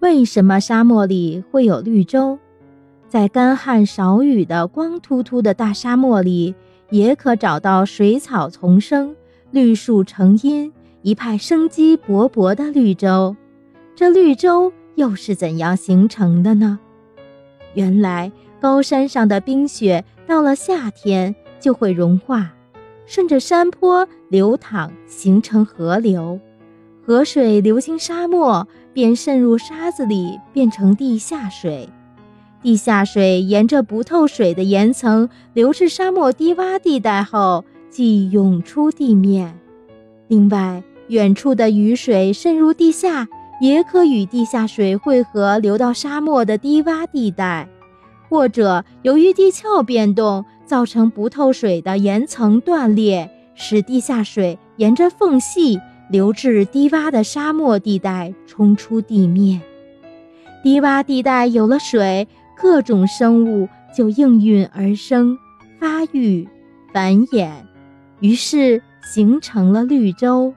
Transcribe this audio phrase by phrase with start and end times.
[0.00, 2.38] 为什么沙漠里会有绿洲？
[3.06, 6.54] 在干旱少雨的光秃秃的大沙漠里，
[6.88, 9.14] 也可找到水草丛生、
[9.50, 13.36] 绿树成荫、一派生机勃勃的绿洲。
[13.94, 16.78] 这绿洲又是怎样形成的呢？
[17.74, 22.54] 原来，高山上的冰雪到了夏天就会融化，
[23.04, 26.40] 顺着山坡流淌，形成河流。
[27.10, 31.88] 河水流经沙漠，便渗入沙子里，变成地下水。
[32.62, 39.58] 地下水沿着不透水的岩层流至沙漠低洼地带后，即涌出地面。
[40.28, 43.26] 另外，远处的雨水渗入地下，
[43.60, 47.66] 也可与地下水汇合，流到沙漠的低洼地带；
[48.28, 59.62] 或者由于地壳变动，造成不透水的岩层断裂，使地下水沿着缝隙流至低洼的沙漠地带，冲出地面。
[60.62, 62.28] 低洼地带有了水。
[62.62, 65.38] 各种生物就应运而生、
[65.78, 66.46] 发育、
[66.92, 67.50] 繁衍，
[68.20, 70.52] 于是形成了绿洲。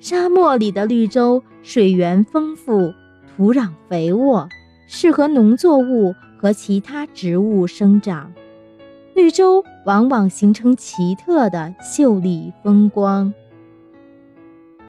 [0.00, 2.92] 沙漠里的绿洲水源丰富，
[3.36, 4.48] 土壤肥沃，
[4.88, 8.32] 适合农作物和其他植物生长。
[9.14, 13.32] 绿洲往往形成奇特的秀丽风光。